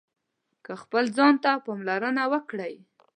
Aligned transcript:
که 0.65 0.73
خپل 0.81 1.05
ځان 1.17 1.33
ته 1.43 1.51
پاملرنه 1.65 2.23
وکړئ 2.33 2.75